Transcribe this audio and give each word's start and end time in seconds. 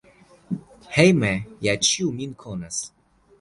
Hejme 0.95 1.29
ja 1.67 1.75
ĉiu 1.89 2.09
min 2.23 2.35
konas. 2.47 2.81